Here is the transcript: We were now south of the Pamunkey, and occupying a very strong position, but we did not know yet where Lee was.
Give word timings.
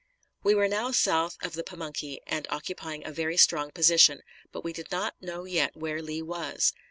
We 0.41 0.55
were 0.55 0.67
now 0.67 0.89
south 0.91 1.37
of 1.43 1.53
the 1.53 1.61
Pamunkey, 1.63 2.21
and 2.25 2.47
occupying 2.49 3.05
a 3.05 3.11
very 3.11 3.37
strong 3.37 3.69
position, 3.69 4.23
but 4.51 4.63
we 4.63 4.73
did 4.73 4.89
not 4.89 5.21
know 5.21 5.43
yet 5.45 5.75
where 5.77 6.01
Lee 6.01 6.23
was. 6.23 6.73